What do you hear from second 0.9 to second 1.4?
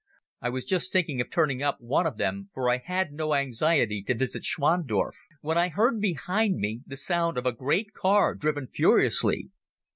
thinking of